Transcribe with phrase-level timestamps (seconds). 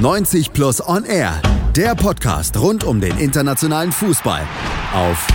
[0.00, 1.42] 90 Plus On Air,
[1.76, 4.40] der Podcast rund um den internationalen Fußball
[4.94, 5.28] auf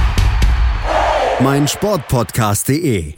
[1.39, 3.13] meinsportpodcast.de.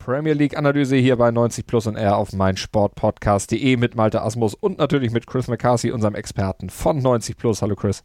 [0.00, 4.78] Premier League Analyse hier bei 90 Plus On Air auf meinsportpodcast.de mit Malte Asmus und
[4.78, 7.62] natürlich mit Chris McCarthy, unserem Experten von 90 Plus.
[7.62, 8.02] Hallo Chris.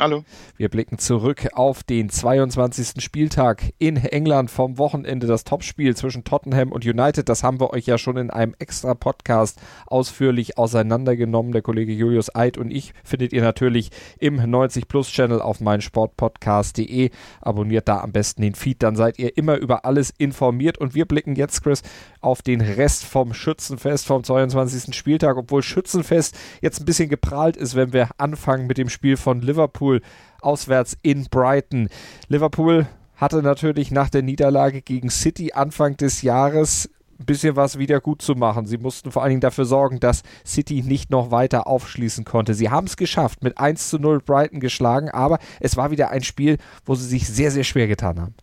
[0.00, 0.24] Hallo.
[0.56, 3.00] Wir blicken zurück auf den 22.
[3.00, 5.28] Spieltag in England vom Wochenende.
[5.28, 7.28] Das Topspiel zwischen Tottenham und United.
[7.28, 11.52] Das haben wir euch ja schon in einem extra Podcast ausführlich auseinandergenommen.
[11.52, 17.10] Der Kollege Julius Eid und ich findet ihr natürlich im 90 Plus Channel auf meinsportpodcast.de.
[17.40, 20.76] Abonniert da am besten den Feed, dann seid ihr immer über alles informiert.
[20.76, 21.82] Und wir blicken jetzt, Chris,
[22.20, 24.92] auf den Rest vom Schützenfest vom 22.
[24.92, 25.36] Spieltag.
[25.36, 29.83] Obwohl Schützenfest jetzt ein bisschen geprahlt ist, wenn wir anfangen mit dem Spiel von Liverpool
[29.84, 30.00] Liverpool
[30.40, 31.88] auswärts in Brighton.
[32.28, 38.00] Liverpool hatte natürlich nach der Niederlage gegen City Anfang des Jahres ein bisschen was wieder
[38.00, 38.66] gut zu machen.
[38.66, 42.54] Sie mussten vor allen Dingen dafür sorgen, dass City nicht noch weiter aufschließen konnte.
[42.54, 46.24] Sie haben es geschafft, mit 1 zu 0 Brighton geschlagen, aber es war wieder ein
[46.24, 48.34] Spiel, wo sie sich sehr, sehr schwer getan haben.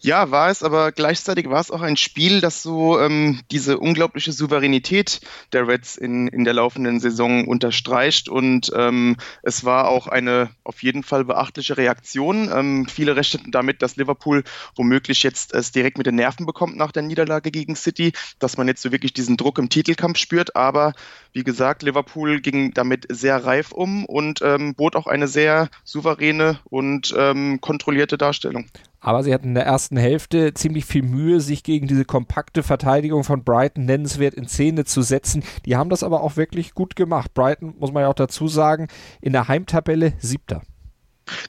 [0.00, 4.32] Ja, war es, aber gleichzeitig war es auch ein Spiel, das so ähm, diese unglaubliche
[4.32, 5.20] Souveränität
[5.52, 8.28] der Reds in, in der laufenden Saison unterstreicht.
[8.28, 12.50] Und ähm, es war auch eine auf jeden Fall beachtliche Reaktion.
[12.52, 14.44] Ähm, viele rechneten damit, dass Liverpool
[14.76, 18.68] womöglich jetzt es direkt mit den Nerven bekommt nach der Niederlage gegen City, dass man
[18.68, 20.56] jetzt so wirklich diesen Druck im Titelkampf spürt.
[20.56, 20.92] Aber
[21.32, 26.60] wie gesagt, Liverpool ging damit sehr reif um und ähm, bot auch eine sehr souveräne
[26.64, 28.66] und ähm, kontrollierte Darstellung.
[29.04, 33.22] Aber sie hatten in der ersten Hälfte ziemlich viel Mühe, sich gegen diese kompakte Verteidigung
[33.22, 35.44] von Brighton nennenswert in Szene zu setzen.
[35.66, 37.34] Die haben das aber auch wirklich gut gemacht.
[37.34, 38.88] Brighton, muss man ja auch dazu sagen,
[39.20, 40.62] in der Heimtabelle siebter.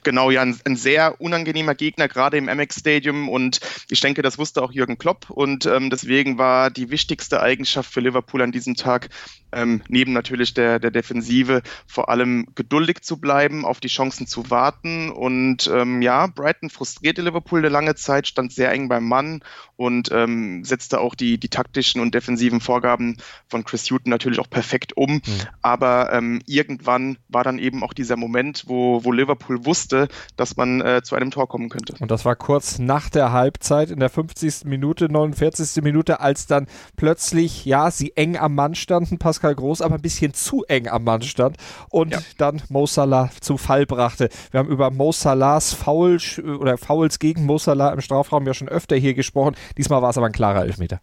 [0.02, 3.28] Genau, ja, ein, ein, sehr unangenehmer Gegner, gerade im MX Stadium.
[3.28, 5.30] Und ich denke, das wusste auch Jürgen Klopp.
[5.30, 9.10] Und ähm, deswegen war die wichtigste Eigenschaft für Liverpool an diesem Tag,
[9.52, 14.50] ähm, neben natürlich der, der Defensive, vor allem geduldig zu bleiben, auf die Chancen zu
[14.50, 15.10] warten.
[15.10, 19.42] Und ähm, ja, Brighton frustrierte Liverpool eine lange Zeit, stand sehr eng beim Mann
[19.76, 24.50] und ähm, setzte auch die, die taktischen und defensiven Vorgaben von Chris Hutton natürlich auch
[24.50, 25.14] perfekt um.
[25.14, 25.22] Mhm.
[25.62, 30.80] Aber ähm, irgendwann war dann eben auch dieser Moment, wo, wo Liverpool wusste, dass man
[30.80, 31.94] äh, zu einem Tor kommen könnte.
[32.00, 34.64] Und das war kurz nach der Halbzeit in der 50.
[34.64, 35.82] Minute, 49.
[35.82, 36.66] Minute, als dann
[36.96, 41.04] plötzlich, ja, sie eng am Mann standen, Pascal Groß, aber ein bisschen zu eng am
[41.04, 41.56] Mann stand
[41.90, 42.20] und ja.
[42.38, 44.30] dann Mo Salah zu Fall brachte.
[44.50, 46.18] Wir haben über Mo Salahs Foul
[46.58, 49.54] oder Fouls gegen Mo Salah im Strafraum ja schon öfter hier gesprochen.
[49.76, 51.00] Diesmal war es aber ein klarer Elfmeter.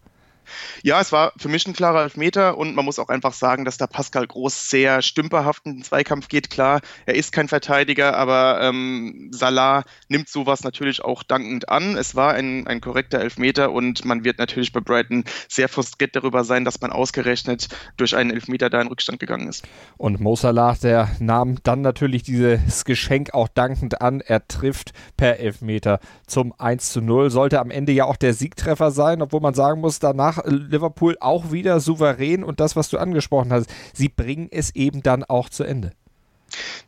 [0.82, 3.76] Ja, es war für mich ein klarer Elfmeter und man muss auch einfach sagen, dass
[3.76, 6.50] da Pascal Groß sehr stümperhaft in den Zweikampf geht.
[6.50, 11.96] Klar, er ist kein Verteidiger, aber ähm, Salah nimmt sowas natürlich auch dankend an.
[11.96, 16.44] Es war ein, ein korrekter Elfmeter und man wird natürlich bei Brighton sehr frustriert darüber
[16.44, 19.64] sein, dass man ausgerechnet durch einen Elfmeter da in Rückstand gegangen ist.
[19.96, 24.20] Und Mo Salah, der nahm dann natürlich dieses Geschenk auch dankend an.
[24.20, 27.30] Er trifft per Elfmeter zum 1 zu 0.
[27.30, 31.16] Sollte am Ende ja auch der Siegtreffer sein, obwohl man sagen muss, danach danach Liverpool
[31.20, 35.48] auch wieder souverän und das, was du angesprochen hast, sie bringen es eben dann auch
[35.48, 35.92] zu Ende.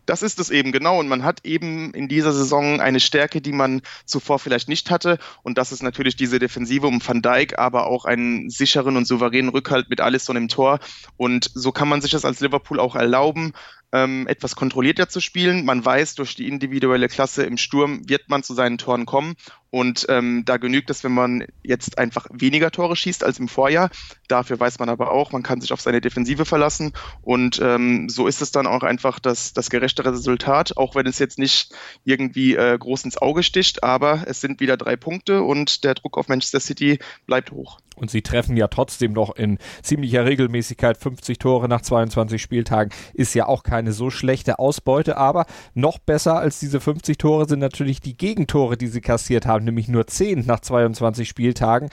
[0.05, 1.01] Das ist es eben genau.
[1.01, 5.19] Und man hat eben in dieser Saison eine Stärke, die man zuvor vielleicht nicht hatte.
[5.43, 9.51] Und das ist natürlich diese Defensive um Van Dijk, aber auch einen sicheren und souveränen
[9.51, 10.79] Rückhalt mit Alisson im Tor.
[11.17, 13.55] Und so kann man sich das als Liverpool auch erlauben,
[13.97, 15.65] ähm, etwas kontrollierter zu spielen.
[15.65, 19.37] Man weiß, durch die individuelle Klasse im Sturm wird man zu seinen Toren kommen.
[19.71, 23.91] Und ähm, da genügt es, wenn man jetzt einfach weniger Tore schießt als im Vorjahr.
[24.29, 26.93] Dafür weiß man aber auch, man kann sich auf seine Defensive verlassen.
[27.23, 31.19] Und ähm, so ist es dann auch einfach das, das gerechtere Resultat, auch wenn es
[31.19, 31.75] jetzt nicht
[32.05, 33.83] irgendwie äh, groß ins Auge sticht.
[33.83, 37.79] Aber es sind wieder drei Punkte und der Druck auf Manchester City bleibt hoch.
[37.97, 42.93] Und sie treffen ja trotzdem noch in ziemlicher Regelmäßigkeit 50 Tore nach 22 Spieltagen.
[43.15, 47.59] Ist ja auch keine so schlechte Ausbeute, aber noch besser als diese 50 Tore sind
[47.59, 51.91] natürlich die Gegentore, die sie kassiert haben nämlich nur 10 nach 22 Spieltagen.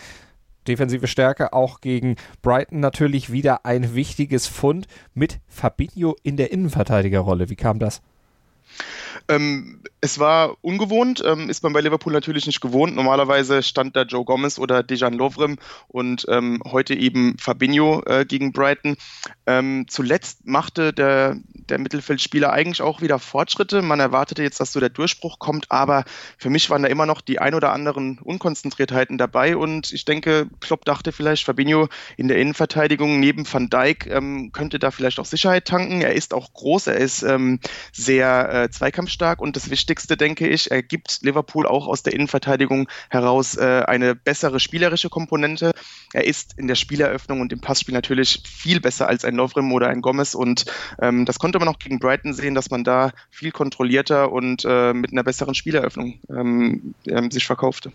[0.68, 7.50] Defensive Stärke auch gegen Brighton natürlich wieder ein wichtiges Fund mit Fabinho in der Innenverteidigerrolle.
[7.50, 8.01] Wie kam das?
[9.30, 12.94] Ähm, es war ungewohnt, ähm, ist man bei Liverpool natürlich nicht gewohnt.
[12.94, 18.52] Normalerweise stand da Joe Gomez oder Dejan Lovren und ähm, heute eben Fabinho äh, gegen
[18.52, 18.98] Brighton.
[19.48, 21.38] Ähm, zuletzt machte der,
[21.70, 23.81] der Mittelfeldspieler eigentlich auch wieder Fortschritte.
[23.81, 26.04] Man erwartete jetzt, dass so der Durchbruch kommt, aber
[26.38, 30.50] für mich waren da immer noch die ein oder anderen Unkonzentriertheiten dabei und ich denke,
[30.60, 31.88] Klopp dachte vielleicht, Fabinho
[32.18, 36.02] in der Innenverteidigung neben Van Dijk ähm, könnte da vielleicht auch Sicherheit tanken.
[36.02, 37.62] Er ist auch groß, er ist ähm,
[37.94, 42.13] sehr äh, zweikampfstark stark und das Wichtigste, denke ich, er gibt Liverpool auch aus der
[42.13, 45.71] Innenverteidigung heraus äh, eine bessere spielerische Komponente.
[46.12, 49.88] Er ist in der Spieleröffnung und im Passspiel natürlich viel besser als ein Lovrim oder
[49.88, 50.65] ein Gomez und
[51.01, 54.94] ähm, das konnte man auch gegen Brighton sehen, dass man da viel kontrollierter und äh,
[54.94, 57.92] mit einer besseren Spieleröffnung ähm, ähm sich verkaufte.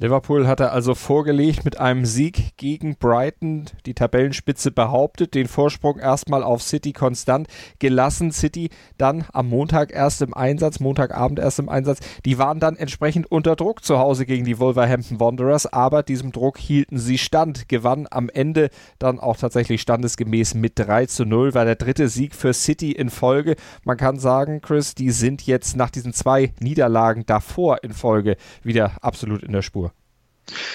[0.00, 6.42] Liverpool hatte also vorgelegt mit einem Sieg gegen Brighton, die Tabellenspitze behauptet, den Vorsprung erstmal
[6.42, 7.48] auf City konstant
[7.80, 8.32] gelassen.
[8.32, 11.98] City dann am Montag erst im Einsatz, Montagabend erst im Einsatz.
[12.24, 16.56] Die waren dann entsprechend unter Druck zu Hause gegen die Wolverhampton Wanderers, aber diesem Druck
[16.56, 21.66] hielten sie stand, gewann am Ende dann auch tatsächlich standesgemäß mit 3 zu 0, war
[21.66, 23.54] der dritte Sieg für City in Folge.
[23.84, 28.92] Man kann sagen, Chris, die sind jetzt nach diesen zwei Niederlagen davor in Folge wieder
[29.02, 29.89] absolut in der Spur.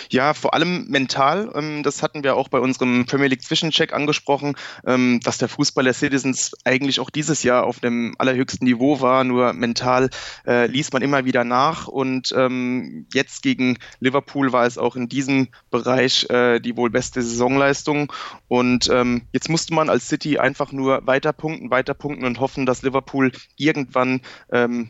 [0.10, 1.52] Ja, vor allem mental.
[1.56, 4.56] Ähm, das hatten wir auch bei unserem Premier League Zwischencheck angesprochen,
[4.86, 9.24] ähm, dass der Fußball der Citizens eigentlich auch dieses Jahr auf dem allerhöchsten Niveau war.
[9.24, 10.10] Nur mental
[10.46, 11.88] äh, ließ man immer wieder nach.
[11.88, 17.22] Und ähm, jetzt gegen Liverpool war es auch in diesem Bereich äh, die wohl beste
[17.22, 18.12] Saisonleistung.
[18.48, 18.92] Und
[19.34, 23.32] jetzt musste man als City einfach nur weiter punkten, weiter punkten und hoffen, dass Liverpool
[23.58, 24.22] irgendwann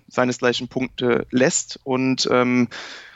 [0.08, 1.80] seinesgleichen Punkte lässt.
[1.84, 2.30] Und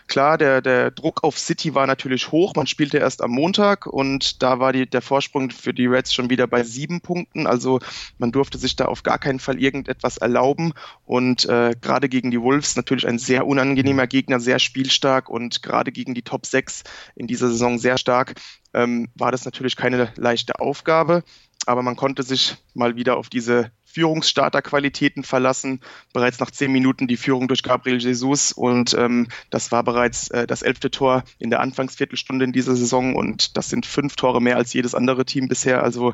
[0.09, 2.55] Klar, der, der Druck auf City war natürlich hoch.
[2.55, 6.31] Man spielte erst am Montag und da war die, der Vorsprung für die Reds schon
[6.31, 7.45] wieder bei sieben Punkten.
[7.45, 7.79] Also
[8.17, 10.73] man durfte sich da auf gar keinen Fall irgendetwas erlauben.
[11.05, 15.91] Und äh, gerade gegen die Wolves natürlich ein sehr unangenehmer Gegner, sehr spielstark und gerade
[15.91, 16.83] gegen die Top 6
[17.15, 18.33] in dieser Saison sehr stark,
[18.73, 21.23] ähm, war das natürlich keine leichte Aufgabe
[21.65, 25.81] aber man konnte sich mal wieder auf diese Führungsstarterqualitäten verlassen.
[26.13, 30.45] Bereits nach zehn Minuten die Führung durch Gabriel Jesus und ähm, das war bereits äh,
[30.45, 34.57] das elfte Tor in der Anfangsviertelstunde in dieser Saison und das sind fünf Tore mehr
[34.57, 35.83] als jedes andere Team bisher.
[35.83, 36.13] Also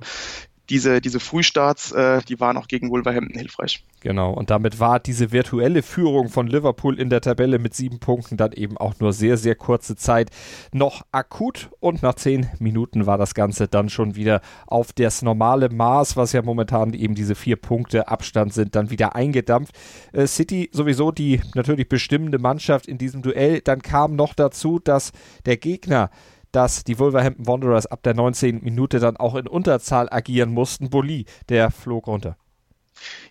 [0.69, 3.83] diese, diese Frühstarts, äh, die waren auch gegen Wolverhampton hilfreich.
[4.01, 8.37] Genau, und damit war diese virtuelle Führung von Liverpool in der Tabelle mit sieben Punkten
[8.37, 10.29] dann eben auch nur sehr, sehr kurze Zeit
[10.71, 15.69] noch akut und nach zehn Minuten war das Ganze dann schon wieder auf das normale
[15.69, 19.75] Maß, was ja momentan eben diese vier Punkte Abstand sind, dann wieder eingedampft.
[20.13, 23.61] Äh, City sowieso die natürlich bestimmende Mannschaft in diesem Duell.
[23.61, 25.11] Dann kam noch dazu, dass
[25.45, 26.09] der Gegner
[26.55, 28.63] dass die Wolverhampton Wanderers ab der 19.
[28.63, 30.89] Minute dann auch in Unterzahl agieren mussten.
[30.89, 32.37] Bulli, der flog runter.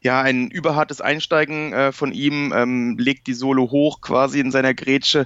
[0.02, 4.74] Ja, ein überhartes Einsteigen äh, von ihm, ähm, legt die Solo hoch quasi in seiner
[4.74, 5.24] Grätsche.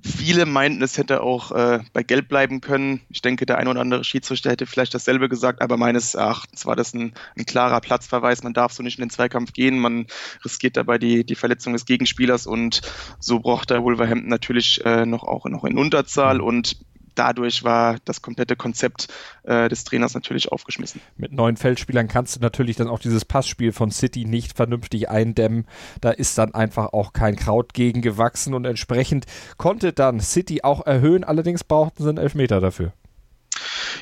[0.00, 3.00] Viele meinten, es hätte auch äh, bei Gelb bleiben können.
[3.08, 6.76] Ich denke, der ein oder andere Schiedsrichter hätte vielleicht dasselbe gesagt, aber meines Erachtens war
[6.76, 8.42] das ein, ein, klarer Platzverweis.
[8.42, 9.78] Man darf so nicht in den Zweikampf gehen.
[9.78, 10.06] Man
[10.44, 12.82] riskiert dabei die, die Verletzung des Gegenspielers und
[13.18, 16.76] so braucht der Wolverhampton natürlich äh, noch auch noch in Unterzahl und
[17.14, 19.08] dadurch war das komplette Konzept
[19.44, 21.00] äh, des Trainers natürlich aufgeschmissen.
[21.16, 25.66] Mit neuen Feldspielern kannst du natürlich dann auch dieses Passspiel von City nicht vernünftig eindämmen.
[26.00, 29.26] Da ist dann einfach auch kein Kraut gegen gewachsen und entsprechend
[29.56, 31.24] konnte dann City auch erhöhen.
[31.24, 32.92] Allerdings brauchten sie einen Elfmeter dafür.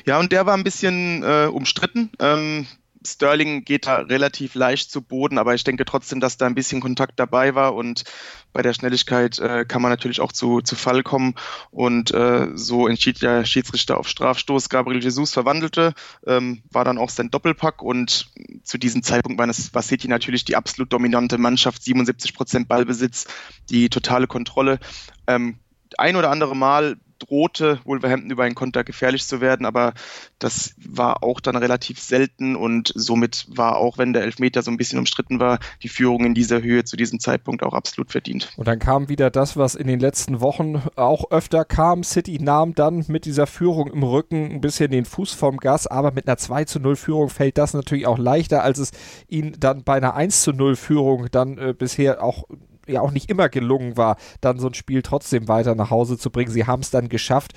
[0.05, 2.11] Ja, und der war ein bisschen äh, umstritten.
[2.19, 2.67] Ähm,
[3.05, 6.81] Sterling geht da relativ leicht zu Boden, aber ich denke trotzdem, dass da ein bisschen
[6.81, 8.03] Kontakt dabei war und
[8.51, 11.35] bei der Schnelligkeit äh, kann man natürlich auch zu, zu Fall kommen
[11.71, 14.69] und äh, so entschied der Schiedsrichter auf Strafstoß.
[14.69, 15.93] Gabriel Jesus verwandelte,
[16.25, 18.29] ähm, war dann auch sein Doppelpack und
[18.63, 23.25] zu diesem Zeitpunkt war, das, war City natürlich die absolut dominante Mannschaft, 77 Prozent Ballbesitz,
[23.69, 24.79] die totale Kontrolle.
[25.27, 25.59] Ähm,
[25.97, 29.93] ein oder andere Mal drohte Wolverhampton über einen Konter gefährlich zu werden, aber
[30.39, 34.77] das war auch dann relativ selten und somit war auch, wenn der Elfmeter so ein
[34.77, 38.51] bisschen umstritten war, die Führung in dieser Höhe zu diesem Zeitpunkt auch absolut verdient.
[38.57, 42.03] Und dann kam wieder das, was in den letzten Wochen auch öfter kam.
[42.03, 46.11] City nahm dann mit dieser Führung im Rücken ein bisschen den Fuß vom Gas, aber
[46.11, 48.91] mit einer 2 zu 0 Führung fällt das natürlich auch leichter, als es
[49.27, 52.45] ihnen dann bei einer 1 zu 0 Führung dann äh, bisher auch
[52.87, 56.29] ja auch nicht immer gelungen war, dann so ein Spiel trotzdem weiter nach Hause zu
[56.29, 56.51] bringen.
[56.51, 57.53] Sie haben es dann geschafft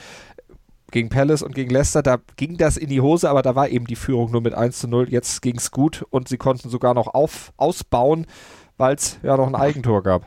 [0.90, 3.86] gegen Palace und gegen Leicester, da ging das in die Hose, aber da war eben
[3.86, 5.10] die Führung nur mit 1 zu 0.
[5.10, 8.26] Jetzt ging es gut und sie konnten sogar noch auf, ausbauen,
[8.76, 10.24] weil es ja noch ein Eigentor gab.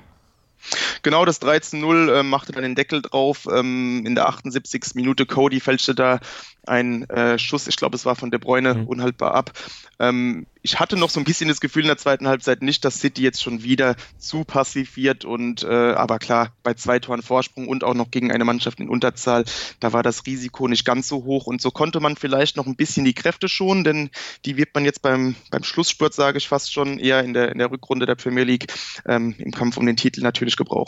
[1.03, 3.47] Genau, das 13-0 äh, machte dann den Deckel drauf.
[3.51, 4.95] Ähm, in der 78.
[4.95, 6.19] Minute Cody fälschte da
[6.65, 8.87] ein äh, Schuss, ich glaube, es war von De Bruyne, mhm.
[8.87, 9.51] unhaltbar ab.
[9.99, 12.99] Ähm, ich hatte noch so ein bisschen das Gefühl in der zweiten Halbzeit nicht, dass
[12.99, 17.67] City jetzt schon wieder zu passiv wird und äh, aber klar, bei zwei Toren Vorsprung
[17.67, 19.45] und auch noch gegen eine Mannschaft in Unterzahl,
[19.79, 22.75] da war das Risiko nicht ganz so hoch und so konnte man vielleicht noch ein
[22.75, 24.09] bisschen die Kräfte schonen, denn
[24.45, 27.57] die wird man jetzt beim, beim Schlussspurt, sage ich fast schon, eher in der, in
[27.57, 28.71] der Rückrunde der Premier League
[29.07, 30.78] ähm, im Kampf um den Titel natürlich gebrauchen.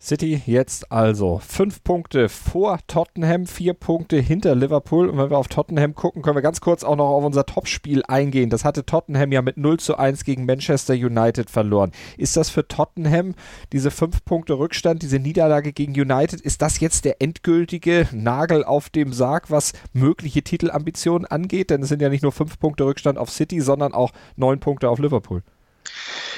[0.00, 5.08] City jetzt also fünf Punkte vor Tottenham, vier Punkte hinter Liverpool.
[5.08, 8.04] Und wenn wir auf Tottenham gucken, können wir ganz kurz auch noch auf unser Topspiel
[8.06, 8.48] eingehen.
[8.48, 11.90] Das hatte Tottenham ja mit 0 zu 1 gegen Manchester United verloren.
[12.16, 13.34] Ist das für Tottenham,
[13.72, 18.90] diese fünf Punkte Rückstand, diese Niederlage gegen United, ist das jetzt der endgültige Nagel auf
[18.90, 21.70] dem Sarg, was mögliche Titelambitionen angeht?
[21.70, 24.88] Denn es sind ja nicht nur fünf Punkte Rückstand auf City, sondern auch neun Punkte
[24.90, 25.42] auf Liverpool.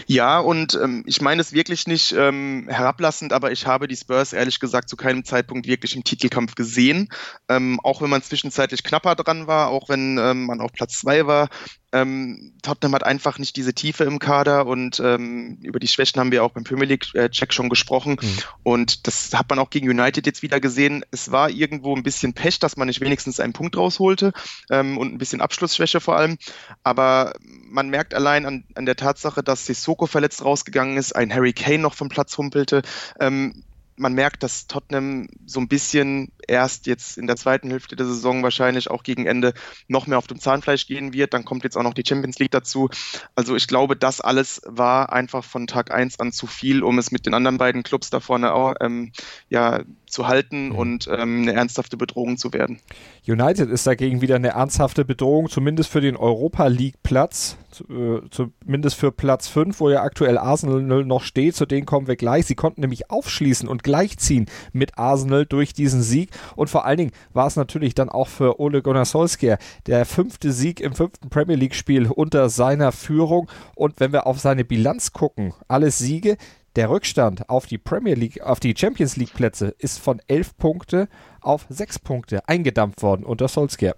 [0.07, 4.33] Ja, und ähm, ich meine es wirklich nicht ähm, herablassend, aber ich habe die Spurs
[4.33, 7.09] ehrlich gesagt zu keinem Zeitpunkt wirklich im Titelkampf gesehen.
[7.49, 11.27] Ähm, auch wenn man zwischenzeitlich knapper dran war, auch wenn ähm, man auf Platz zwei
[11.27, 11.49] war.
[11.93, 16.31] Ähm, Tottenham hat einfach nicht diese Tiefe im Kader und ähm, über die Schwächen haben
[16.31, 18.17] wir auch beim Premier League-Check schon gesprochen.
[18.21, 18.39] Mhm.
[18.63, 21.05] Und das hat man auch gegen United jetzt wieder gesehen.
[21.11, 24.33] Es war irgendwo ein bisschen Pech, dass man nicht wenigstens einen Punkt rausholte
[24.71, 26.39] ähm, und ein bisschen Abschlussschwäche vor allem.
[26.85, 31.53] Aber man merkt allein an, an der Tatsache, dass Sissoko verletzt rausgegangen ist, ein Harry
[31.53, 32.83] Kane noch vom Platz humpelte.
[33.19, 33.65] Ähm,
[34.01, 38.43] man merkt, dass Tottenham so ein bisschen erst jetzt in der zweiten Hälfte der Saison
[38.43, 39.53] wahrscheinlich auch gegen Ende
[39.89, 41.35] noch mehr auf dem Zahnfleisch gehen wird.
[41.35, 42.89] Dann kommt jetzt auch noch die Champions League dazu.
[43.35, 47.13] Also ich glaube, das alles war einfach von Tag eins an zu viel, um es
[47.13, 49.13] mit den anderen beiden Clubs da vorne auch, ähm,
[49.51, 50.75] ja, zu halten mhm.
[50.75, 52.81] und ähm, eine ernsthafte Bedrohung zu werden.
[53.27, 57.57] United ist dagegen wieder eine ernsthafte Bedrohung, zumindest für den Europa League Platz,
[57.89, 62.17] äh, zumindest für Platz 5, wo ja aktuell Arsenal noch steht, zu denen kommen wir
[62.17, 62.47] gleich.
[62.47, 67.13] Sie konnten nämlich aufschließen und gleichziehen mit Arsenal durch diesen Sieg und vor allen Dingen
[67.33, 71.57] war es natürlich dann auch für Ole Gunnar Solskjaer der fünfte Sieg im fünften Premier
[71.57, 76.37] League Spiel unter seiner Führung und wenn wir auf seine Bilanz gucken, alle Siege,
[76.77, 81.09] der Rückstand auf die Premier League, auf die Champions League Plätze ist von elf Punkte
[81.41, 83.97] auf sechs Punkte eingedampft worden unter Solskjaer.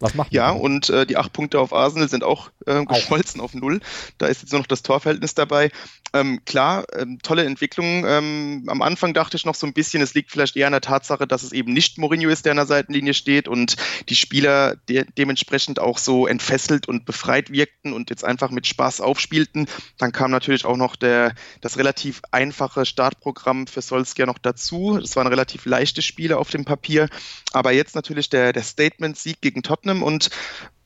[0.00, 3.44] Was macht Ja, und äh, die acht Punkte auf Arsenal sind auch äh, geschmolzen auch.
[3.44, 3.80] auf null.
[4.16, 5.70] Da ist jetzt nur noch das Torverhältnis dabei.
[6.12, 8.04] Ähm, klar, ähm, tolle Entwicklung.
[8.04, 10.80] Ähm, am Anfang dachte ich noch so ein bisschen, es liegt vielleicht eher an der
[10.80, 13.76] Tatsache, dass es eben nicht Mourinho ist, der an der Seitenlinie steht und
[14.08, 19.00] die Spieler de dementsprechend auch so entfesselt und befreit wirkten und jetzt einfach mit Spaß
[19.00, 19.66] aufspielten.
[19.98, 24.98] Dann kam natürlich auch noch der, das relativ einfache Startprogramm für Solskjaer noch dazu.
[25.00, 27.08] Das waren relativ leichte Spiele auf dem Papier.
[27.52, 30.30] Aber jetzt natürlich der, der Statement-Sieg gegen Tottenham und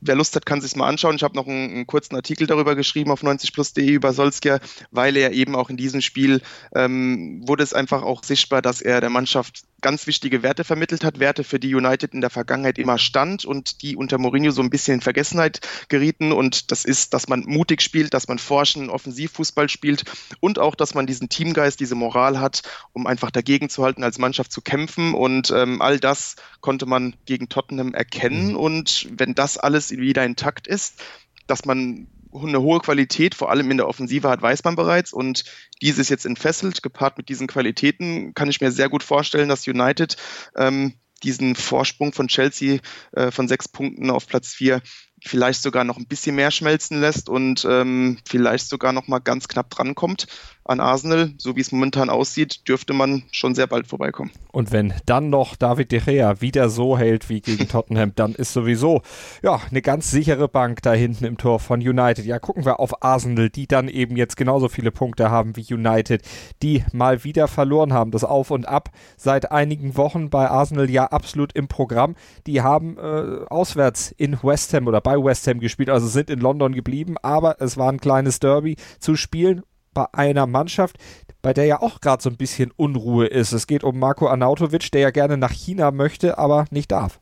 [0.01, 1.15] wer Lust hat, kann sich mal anschauen.
[1.15, 4.59] Ich habe noch einen, einen, kurzen Artikel darüber geschrieben auf 90plus.de über Solskjaer,
[4.91, 6.41] weil er eben auch in diesem Spiel
[6.73, 11.19] ähm, wurde es einfach auch sichtbar, dass er der Mannschaft ganz wichtige Werte vermittelt hat,
[11.19, 14.71] Werte, für die United in der Vergangenheit immer stand und die unter Mourinho so ein
[14.71, 16.31] bisschen in Vergessenheit gerieten.
[16.31, 20.03] Und das ist, dass man mutig spielt, dass man forschen, Offensivfußball spielt
[20.39, 22.63] und auch, dass man diesen Teamgeist, diese Moral hat,
[22.93, 25.13] um einfach dagegen zu halten, als Mannschaft zu kämpfen.
[25.13, 28.53] Und ähm, all das konnte man gegen Tottenham erkennen.
[28.53, 28.55] Mhm.
[28.55, 31.03] Und wenn das alles wieder intakt ist,
[31.45, 32.07] dass man
[32.43, 35.13] eine hohe Qualität, vor allem in der Offensive hat, weiß man bereits.
[35.13, 35.43] Und
[35.81, 40.17] dieses jetzt entfesselt, gepaart mit diesen Qualitäten, kann ich mir sehr gut vorstellen, dass United
[40.55, 42.79] ähm, diesen Vorsprung von Chelsea
[43.13, 44.81] äh, von sechs Punkten auf Platz vier
[45.23, 49.47] vielleicht sogar noch ein bisschen mehr schmelzen lässt und ähm, vielleicht sogar noch mal ganz
[49.47, 50.27] knapp drankommt
[50.65, 51.31] an Arsenal.
[51.37, 54.31] So wie es momentan aussieht, dürfte man schon sehr bald vorbeikommen.
[54.51, 58.53] Und wenn dann noch David De Gea wieder so hält wie gegen Tottenham, dann ist
[58.53, 59.01] sowieso
[59.43, 62.25] ja eine ganz sichere Bank da hinten im Tor von United.
[62.25, 66.23] Ja, gucken wir auf Arsenal, die dann eben jetzt genauso viele Punkte haben wie United,
[66.63, 68.11] die mal wieder verloren haben.
[68.11, 72.15] Das Auf und Ab seit einigen Wochen bei Arsenal ja absolut im Programm.
[72.47, 76.39] Die haben äh, auswärts in West Ham oder bei West Ham gespielt, also sind in
[76.39, 79.61] London geblieben, aber es war ein kleines Derby zu spielen
[79.95, 80.97] bei einer Mannschaft,
[81.41, 83.51] bei der ja auch gerade so ein bisschen Unruhe ist.
[83.51, 87.19] Es geht um Marco Arnautovic, der ja gerne nach China möchte, aber nicht darf.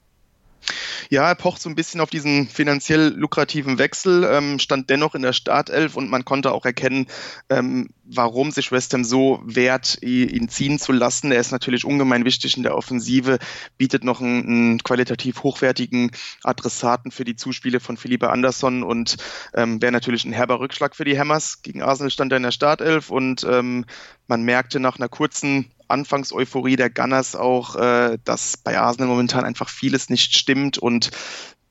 [1.10, 5.22] Ja, er pocht so ein bisschen auf diesen finanziell lukrativen Wechsel, ähm, stand dennoch in
[5.22, 7.08] der Startelf und man konnte auch erkennen,
[7.50, 11.32] ähm, warum sich West Ham so wehrt, ihn ziehen zu lassen.
[11.32, 13.40] Er ist natürlich ungemein wichtig in der Offensive,
[13.78, 16.12] bietet noch einen, einen qualitativ hochwertigen
[16.44, 19.18] Adressaten für die Zuspiele von Philippe Andersson und
[19.54, 21.62] ähm, wäre natürlich ein herber Rückschlag für die Hammers.
[21.62, 23.86] Gegen Arsenal stand er in der Startelf und ähm,
[24.28, 29.70] man merkte nach einer kurzen Anfangseuphorie der Gunners auch, äh, dass bei Arsenal momentan einfach
[29.70, 31.12] vieles nicht stimmt und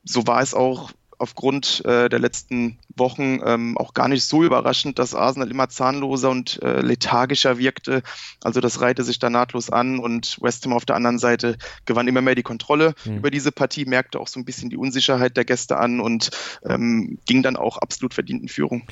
[0.04, 4.98] so war es auch aufgrund äh, der letzten Wochen ähm, auch gar nicht so überraschend,
[4.98, 8.02] dass Arsenal immer zahnloser und äh, lethargischer wirkte.
[8.42, 12.08] Also das reihte sich da nahtlos an und West Ham auf der anderen Seite gewann
[12.08, 13.18] immer mehr die Kontrolle mhm.
[13.18, 16.30] über diese Partie, merkte auch so ein bisschen die Unsicherheit der Gäste an und
[16.64, 18.82] ähm, ging dann auch absolut verdient in Führung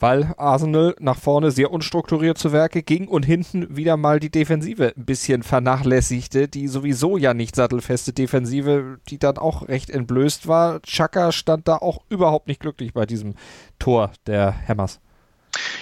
[0.00, 4.94] weil Arsenal nach vorne sehr unstrukturiert zu Werke ging und hinten wieder mal die Defensive
[4.96, 10.80] ein bisschen vernachlässigte, die sowieso ja nicht sattelfeste Defensive, die dann auch recht entblößt war.
[10.82, 13.34] Chaka stand da auch überhaupt nicht glücklich bei diesem
[13.78, 15.00] Tor der Hammers.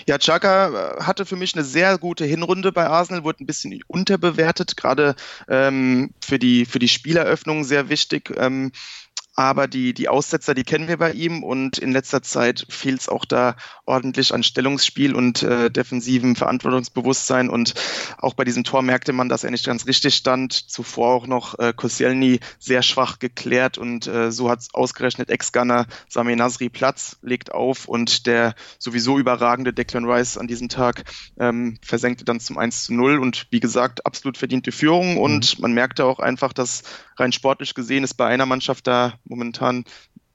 [0.07, 3.79] Ja, Chaka äh, hatte für mich eine sehr gute Hinrunde bei Arsenal, wurde ein bisschen
[3.87, 5.15] unterbewertet, gerade
[5.49, 8.33] ähm, für, die, für die Spieleröffnung sehr wichtig.
[8.37, 8.73] Ähm,
[9.39, 13.09] aber die, die Aussetzer, die kennen wir bei ihm und in letzter Zeit fehlt es
[13.09, 13.55] auch da
[13.87, 17.75] ordentlich an Stellungsspiel und äh, defensivem Verantwortungsbewusstsein und
[18.19, 20.53] auch bei diesem Tor merkte man, dass er nicht ganz richtig stand.
[20.53, 26.35] Zuvor auch noch äh, Koscielny sehr schwach geklärt und äh, so hat ausgerechnet Ex-Gunner Sami
[26.35, 31.05] Nasri Platz, legt auf und der sowieso überragende Declan Rice an diesem Tag
[31.39, 35.63] ähm, versenkte dann zum 1 zu 0 und wie gesagt, absolut verdiente Führung und mhm.
[35.63, 36.83] man merkte auch einfach, dass
[37.19, 39.85] rein sportlich gesehen es bei einer Mannschaft da momentan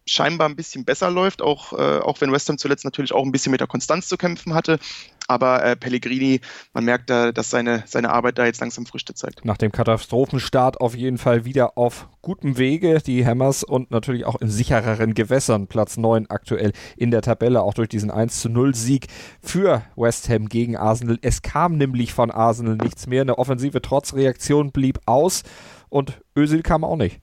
[0.05, 3.31] scheinbar ein bisschen besser läuft, auch, äh, auch wenn West Ham zuletzt natürlich auch ein
[3.31, 4.79] bisschen mit der Konstanz zu kämpfen hatte.
[5.27, 6.41] Aber äh, Pellegrini,
[6.73, 9.45] man merkt da, dass seine, seine Arbeit da jetzt langsam Früchte zeigt.
[9.45, 14.41] Nach dem Katastrophenstart auf jeden Fall wieder auf gutem Wege, die Hammers und natürlich auch
[14.41, 15.67] in sichereren Gewässern.
[15.67, 19.07] Platz 9 aktuell in der Tabelle, auch durch diesen 1 zu 0 Sieg
[19.41, 21.19] für West Ham gegen Arsenal.
[21.21, 23.21] Es kam nämlich von Arsenal nichts mehr.
[23.21, 25.43] Eine Offensive trotz Reaktion blieb aus
[25.87, 27.22] und Özil kam auch nicht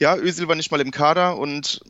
[0.00, 1.80] ja, Özil war nicht mal im Kader und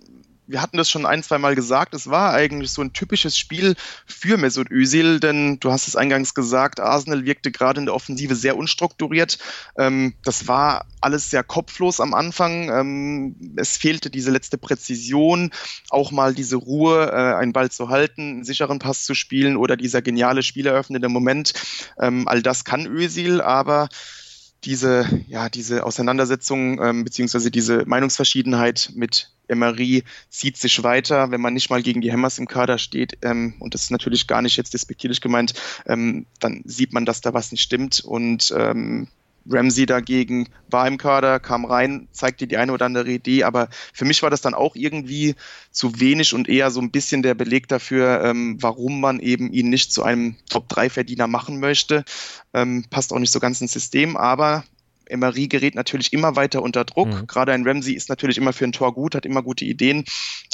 [0.51, 3.77] wir hatten das schon ein, zwei Mal gesagt, es war eigentlich so ein typisches Spiel
[4.05, 8.35] für Mesut Özil, denn du hast es eingangs gesagt, Arsenal wirkte gerade in der Offensive
[8.35, 9.39] sehr unstrukturiert.
[9.79, 12.69] Ähm, das war alles sehr kopflos am Anfang.
[12.69, 15.51] Ähm, es fehlte diese letzte Präzision,
[15.89, 19.77] auch mal diese Ruhe, äh, einen Ball zu halten, einen sicheren Pass zu spielen oder
[19.77, 21.53] dieser geniale spieleröffnende Moment.
[22.01, 23.89] Ähm, all das kann Özil, aber
[24.65, 31.55] diese, ja, diese Auseinandersetzung ähm, beziehungsweise diese Meinungsverschiedenheit mit Emery zieht sich weiter, wenn man
[31.55, 34.57] nicht mal gegen die Hammers im Kader steht, ähm, und das ist natürlich gar nicht
[34.57, 35.55] jetzt despektierlich gemeint,
[35.87, 38.01] ähm, dann sieht man, dass da was nicht stimmt.
[38.05, 39.09] Und ähm,
[39.49, 44.05] Ramsey dagegen war im Kader, kam rein, zeigte die eine oder andere Idee, aber für
[44.05, 45.35] mich war das dann auch irgendwie
[45.71, 49.71] zu wenig und eher so ein bisschen der Beleg dafür, ähm, warum man eben ihn
[49.71, 52.05] nicht zu einem Top-3-Verdiener machen möchte.
[52.55, 54.65] Ähm, passt auch nicht so ganz ins System, aber
[55.07, 57.09] Emery gerät natürlich immer weiter unter Druck.
[57.09, 57.27] Mhm.
[57.27, 60.05] Gerade ein Ramsey ist natürlich immer für ein Tor gut, hat immer gute Ideen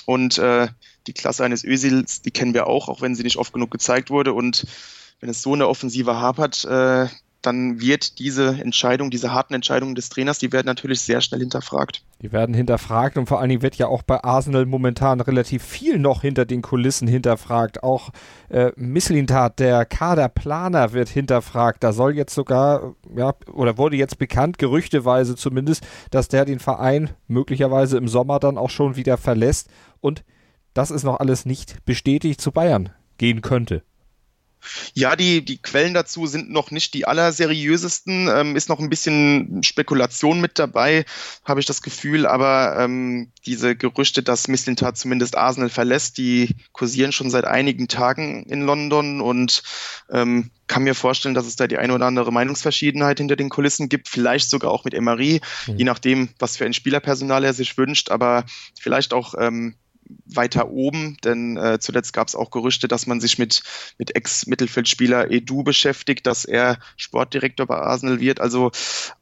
[0.06, 0.68] und äh,
[1.06, 4.10] die Klasse eines Özils, die kennen wir auch, auch wenn sie nicht oft genug gezeigt
[4.10, 4.66] wurde und
[5.20, 7.06] wenn es so eine Offensive hapert, äh,
[7.42, 12.02] dann wird diese Entscheidung, diese harten Entscheidungen des Trainers, die werden natürlich sehr schnell hinterfragt.
[12.22, 15.98] Die werden hinterfragt und vor allen Dingen wird ja auch bei Arsenal momentan relativ viel
[15.98, 17.82] noch hinter den Kulissen hinterfragt.
[17.82, 18.10] Auch
[18.48, 21.84] äh, Misslintat, der Kaderplaner, wird hinterfragt.
[21.84, 27.10] Da soll jetzt sogar, ja, oder wurde jetzt bekannt, gerüchteweise zumindest, dass der den Verein
[27.28, 29.68] möglicherweise im Sommer dann auch schon wieder verlässt.
[30.00, 30.24] Und
[30.74, 33.82] das ist noch alles nicht bestätigt zu Bayern gehen könnte.
[34.94, 38.28] Ja, die, die Quellen dazu sind noch nicht die allerseriösesten.
[38.28, 41.04] Ähm, ist noch ein bisschen Spekulation mit dabei,
[41.44, 42.26] habe ich das Gefühl.
[42.26, 48.44] Aber ähm, diese Gerüchte, dass Mislintat zumindest Arsenal verlässt, die kursieren schon seit einigen Tagen
[48.44, 49.62] in London und
[50.10, 53.88] ähm, kann mir vorstellen, dass es da die eine oder andere Meinungsverschiedenheit hinter den Kulissen
[53.88, 55.78] gibt, vielleicht sogar auch mit Emery, mhm.
[55.78, 58.44] je nachdem, was für ein Spielerpersonal er sich wünscht, aber
[58.80, 59.76] vielleicht auch ähm,
[60.26, 63.62] weiter oben, denn äh, zuletzt gab es auch Gerüchte, dass man sich mit,
[63.98, 68.40] mit Ex-Mittelfeldspieler Edu beschäftigt, dass er Sportdirektor bei Arsenal wird.
[68.40, 68.70] Also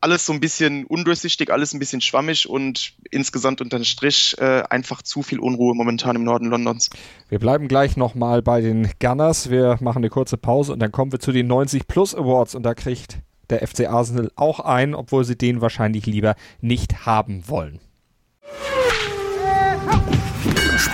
[0.00, 4.62] alles so ein bisschen undurchsichtig, alles ein bisschen schwammig und insgesamt unter den Strich äh,
[4.68, 6.90] einfach zu viel Unruhe momentan im Norden Londons.
[7.28, 9.50] Wir bleiben gleich nochmal bei den Gunners.
[9.50, 12.62] Wir machen eine kurze Pause und dann kommen wir zu den 90 Plus Awards und
[12.62, 13.18] da kriegt
[13.50, 17.80] der FC Arsenal auch ein, obwohl sie den wahrscheinlich lieber nicht haben wollen.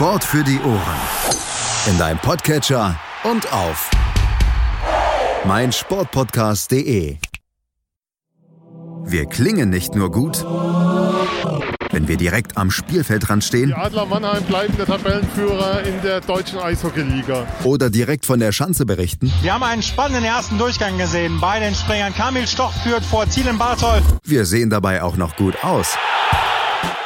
[0.00, 1.00] Sport für die Ohren.
[1.86, 3.90] In deinem Podcatcher und auf
[5.44, 7.18] meinsportpodcast.de.
[9.04, 10.42] Wir klingen nicht nur gut,
[11.90, 13.68] wenn wir direkt am Spielfeldrand stehen.
[13.68, 17.46] Die Adler Mannheim bleiben der Tabellenführer in der deutschen Eishockeyliga.
[17.64, 19.30] Oder direkt von der Schanze berichten.
[19.42, 21.38] Wir haben einen spannenden ersten Durchgang gesehen.
[21.42, 24.00] Bei den Springern Kamil Stoch führt vor Ziel in Bartol.
[24.24, 25.98] Wir sehen dabei auch noch gut aus.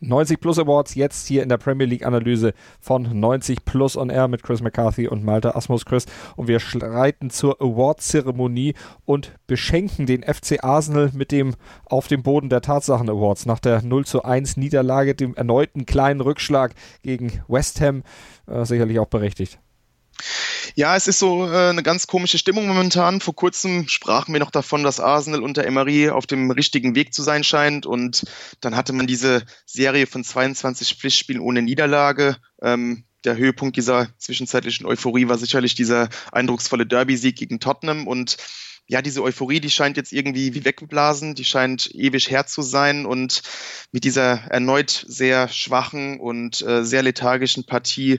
[0.00, 4.28] 90 Plus Awards jetzt hier in der Premier League Analyse von 90 Plus on Air
[4.28, 6.06] mit Chris McCarthy und Malte Asmus Chris
[6.36, 11.54] und wir schreiten zur Award-Zeremonie und beschenken den FC Arsenal mit dem
[11.86, 16.20] auf dem Boden der Tatsachen Awards nach der 0 zu 1 Niederlage, dem erneuten kleinen
[16.20, 18.02] Rückschlag gegen West Ham,
[18.46, 19.58] äh, sicherlich auch berechtigt.
[20.74, 23.20] Ja, es ist so äh, eine ganz komische Stimmung momentan.
[23.20, 27.22] Vor kurzem sprachen wir noch davon, dass Arsenal unter Emery auf dem richtigen Weg zu
[27.22, 27.86] sein scheint.
[27.86, 28.24] Und
[28.60, 32.36] dann hatte man diese Serie von 22 Pflichtspielen ohne Niederlage.
[32.62, 38.36] Ähm, der Höhepunkt dieser zwischenzeitlichen Euphorie war sicherlich dieser eindrucksvolle Derby-Sieg gegen Tottenham und
[38.88, 43.04] ja, diese Euphorie, die scheint jetzt irgendwie wie weggeblasen, die scheint ewig her zu sein
[43.04, 43.42] und
[43.92, 48.18] mit dieser erneut sehr schwachen und äh, sehr lethargischen Partie,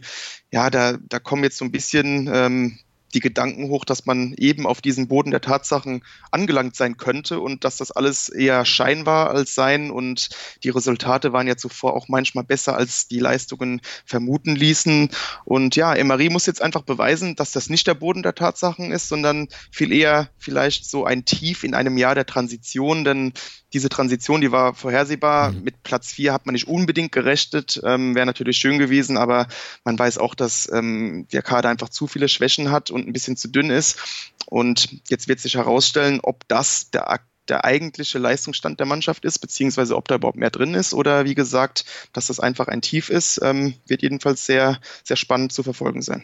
[0.52, 2.80] ja, da, da kommen jetzt so ein bisschen ähm,
[3.14, 7.64] die Gedanken hoch, dass man eben auf diesem Boden der Tatsachen angelangt sein könnte und
[7.64, 10.30] dass das alles eher Schein war als sein und
[10.64, 15.10] die Resultate waren ja zuvor auch manchmal besser, als die Leistungen vermuten ließen.
[15.46, 19.10] Und ja, Emery muss jetzt einfach beweisen, dass das nicht der Boden der Tatsachen ist,
[19.10, 23.34] sondern viel eher vielleicht so ein Tief in einem Jahr der Transition, denn
[23.74, 25.52] diese Transition, die war vorhersehbar.
[25.52, 25.64] Mhm.
[25.64, 29.48] Mit Platz 4 hat man nicht unbedingt gerechnet, ähm, wäre natürlich schön gewesen, aber
[29.84, 33.38] man weiß auch, dass ähm, der Kader einfach zu viele Schwächen hat und ein bisschen
[33.38, 34.00] zu dünn ist.
[34.48, 39.96] Und jetzt wird sich herausstellen, ob das der der eigentliche Leistungsstand der Mannschaft ist, beziehungsweise
[39.96, 43.40] ob da überhaupt mehr drin ist oder wie gesagt, dass das einfach ein Tief ist,
[43.44, 46.24] ähm, wird jedenfalls sehr, sehr spannend zu verfolgen sein.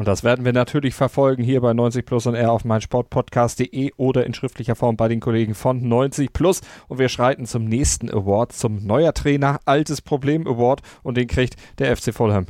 [0.00, 4.24] Und das werden wir natürlich verfolgen hier bei 90 Plus und R auf meinsportpodcast.de oder
[4.24, 6.62] in schriftlicher Form bei den Kollegen von 90 Plus.
[6.88, 11.56] Und wir schreiten zum nächsten Award, zum neuer Trainer, altes Problem Award und den kriegt
[11.78, 12.46] der FC Fulham.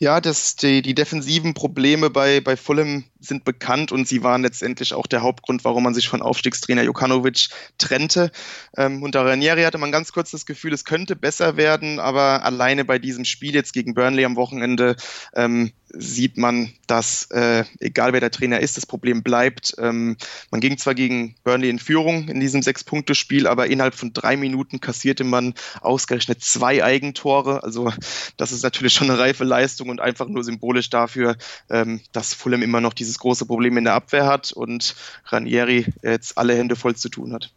[0.00, 4.94] Ja, das, die, die defensiven Probleme bei, bei Fulham sind bekannt und sie waren letztendlich
[4.94, 8.30] auch der Hauptgrund, warum man sich von Aufstiegstrainer Jokanovic trennte.
[8.76, 12.84] Ähm, unter Ranieri hatte man ganz kurz das Gefühl, es könnte besser werden, aber alleine
[12.84, 14.94] bei diesem Spiel jetzt gegen Burnley am Wochenende
[15.34, 19.74] ähm, sieht man, dass äh, egal wer der Trainer ist, das Problem bleibt.
[19.78, 20.16] Ähm,
[20.50, 24.80] man ging zwar gegen Burnley in Führung in diesem Sechs-Punkte-Spiel, aber innerhalb von drei Minuten
[24.80, 27.62] kassierte man ausgerechnet zwei Eigentore.
[27.62, 27.92] Also
[28.36, 31.36] das ist natürlich schon eine reife Leistung und einfach nur symbolisch dafür,
[31.68, 34.94] ähm, dass Fulham immer noch dieses große Problem in der Abwehr hat und
[35.26, 37.50] Ranieri jetzt alle Hände voll zu tun hat.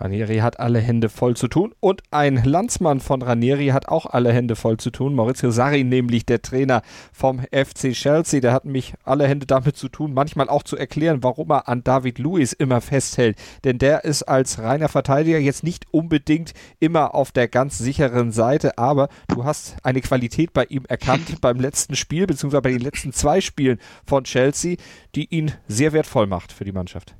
[0.00, 4.32] Ranieri hat alle Hände voll zu tun und ein Landsmann von Ranieri hat auch alle
[4.32, 5.14] Hände voll zu tun.
[5.14, 6.80] Maurizio Sarri, nämlich der Trainer
[7.12, 11.22] vom FC Chelsea, der hat mich alle Hände damit zu tun, manchmal auch zu erklären,
[11.22, 13.36] warum er an David Luiz immer festhält.
[13.64, 18.78] Denn der ist als reiner Verteidiger jetzt nicht unbedingt immer auf der ganz sicheren Seite,
[18.78, 23.12] aber du hast eine Qualität bei ihm erkannt beim letzten Spiel, beziehungsweise bei den letzten
[23.12, 24.76] zwei Spielen von Chelsea,
[25.14, 27.14] die ihn sehr wertvoll macht für die Mannschaft.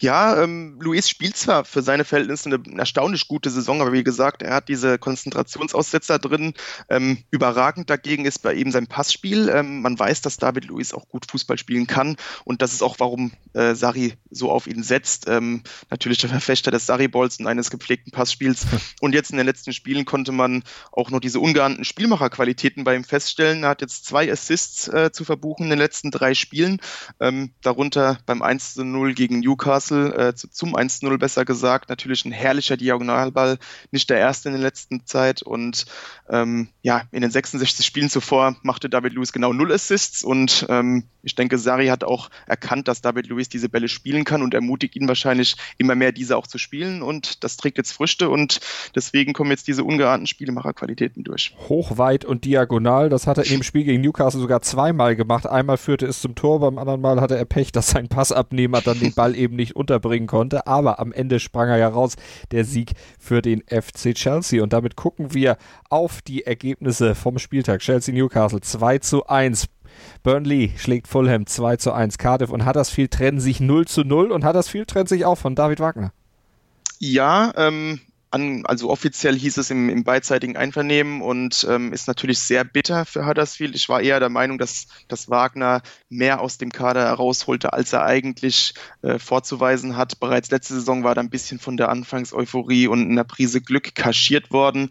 [0.00, 4.04] Ja, ähm, Luis spielt zwar für seine Verhältnisse eine, eine, erstaunlich gute Saison, aber wie
[4.04, 6.54] gesagt, er hat diese Konzentrationsaussetzer drin.
[6.88, 9.48] Ähm, überragend dagegen ist bei ihm sein Passspiel.
[9.48, 12.96] Ähm, man weiß, dass David Luis auch gut Fußball spielen kann und das ist auch,
[12.98, 15.28] warum äh, Sari so auf ihn setzt.
[15.28, 18.66] Ähm, natürlich der Verfechter des Sari-Balls und eines gepflegten Passspiels.
[19.00, 20.62] Und jetzt in den letzten Spielen konnte man
[20.92, 23.64] auch noch diese ungeahnten Spielmacherqualitäten bei ihm feststellen.
[23.64, 26.80] Er hat jetzt zwei Assists äh, zu verbuchen in den letzten drei Spielen,
[27.20, 31.88] ähm, darunter beim 1 0 gegen Newcastle äh, zum 1-0 besser gesagt.
[31.88, 33.58] Natürlich ein herrlicher Diagonalball,
[33.90, 35.42] nicht der erste in der letzten Zeit.
[35.42, 35.86] Und
[36.30, 40.22] ähm, ja, in den 66 Spielen zuvor machte David Lewis genau null Assists.
[40.22, 44.42] Und ähm, ich denke, Sari hat auch erkannt, dass David Lewis diese Bälle spielen kann
[44.42, 47.02] und ermutigt ihn wahrscheinlich immer mehr, diese auch zu spielen.
[47.02, 48.60] Und das trägt jetzt Früchte und
[48.94, 51.54] deswegen kommen jetzt diese ungeahnten Spielemacherqualitäten durch.
[51.68, 55.46] Hochweit und diagonal, das hat er dem Spiel gegen Newcastle sogar zweimal gemacht.
[55.46, 58.98] Einmal führte es zum Tor, beim anderen Mal hatte er Pech, dass sein Passabnehmer dann
[58.98, 60.66] den Ball eben nicht unterbringen konnte.
[60.66, 62.16] Aber am Ende sprang er ja raus,
[62.50, 64.62] der Sieg für den FC Chelsea.
[64.62, 65.56] Und damit gucken wir
[65.88, 67.80] auf die Ergebnisse vom Spieltag.
[67.80, 69.68] Chelsea Newcastle 2 zu 1.
[70.22, 72.18] Burnley schlägt Fulham 2 zu 1.
[72.18, 75.80] Cardiff und Huddersfield trennen sich 0 zu 0 und Huddersfield trennt sich auch von David
[75.80, 76.12] Wagner.
[76.98, 78.00] Ja, ähm,
[78.32, 83.04] an, also offiziell hieß es im, im beidseitigen Einvernehmen und ähm, ist natürlich sehr bitter
[83.04, 83.74] für Huddersfield.
[83.74, 88.04] Ich war eher der Meinung, dass, dass Wagner mehr aus dem Kader herausholte, als er
[88.04, 90.18] eigentlich äh, vorzuweisen hat.
[90.18, 94.50] Bereits letzte Saison war da ein bisschen von der Anfangseuphorie und einer Prise Glück kaschiert
[94.50, 94.90] worden.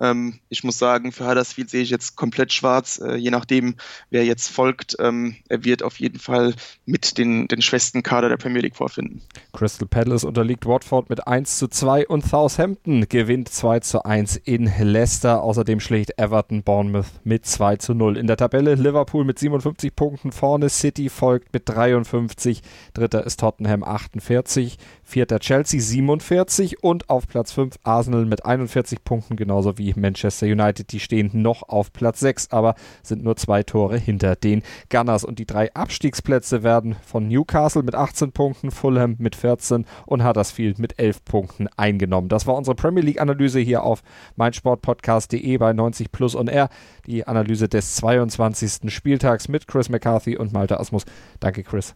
[0.00, 3.76] Ähm, ich muss sagen, für Huddersfield sehe ich jetzt komplett schwarz, äh, je nachdem,
[4.10, 4.96] wer jetzt folgt.
[4.98, 6.54] Ähm, er wird auf jeden Fall
[6.86, 9.22] mit den, den schwächsten Kader der Premier League vorfinden.
[9.52, 14.70] Crystal Palace unterliegt Watford mit 1 zu 2 und Southampton gewinnt 2 zu 1 in
[14.78, 15.42] Leicester.
[15.42, 18.16] Außerdem schlägt Everton Bournemouth mit 2 zu 0.
[18.16, 22.62] In der Tabelle Liverpool mit 57 Punkten vorne, City folgt mit 53,
[22.94, 24.78] dritter ist Tottenham 48,
[25.12, 30.90] vierter Chelsea 47 und auf Platz 5 Arsenal mit 41 Punkten, genauso wie Manchester United.
[30.90, 35.24] Die stehen noch auf Platz 6, aber sind nur zwei Tore hinter den Gunners.
[35.24, 40.78] Und die drei Abstiegsplätze werden von Newcastle mit 18 Punkten, Fulham mit 14 und Huddersfield
[40.78, 42.30] mit 11 Punkten eingenommen.
[42.30, 44.02] Das war unsere Premier League-Analyse hier auf
[44.36, 46.70] meinsportpodcast.de bei 90 Plus und R.
[47.06, 48.90] Die Analyse des 22.
[48.90, 51.04] Spieltags mit Chris McCarthy und Malte Asmus.
[51.38, 51.94] Danke, Chris.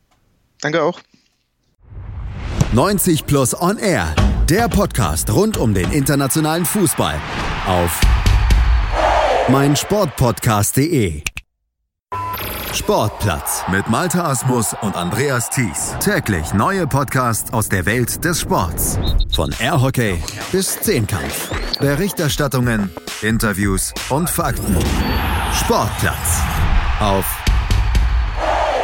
[0.61, 1.00] Danke auch.
[2.72, 4.14] 90 Plus On Air,
[4.50, 7.14] der Podcast rund um den internationalen Fußball
[7.66, 8.00] auf
[9.48, 11.22] mein Sportpodcast.de.
[12.74, 15.94] Sportplatz mit Malta Asmus und Andreas Thies.
[16.00, 18.98] Täglich neue Podcasts aus der Welt des Sports.
[19.35, 21.50] Von Airhockey bis Zehnkampf.
[21.79, 22.90] Berichterstattungen,
[23.22, 24.76] Interviews und Fakten.
[25.55, 26.42] Sportplatz
[27.00, 27.24] auf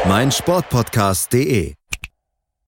[0.07, 1.75] mein Sportpodcast.de.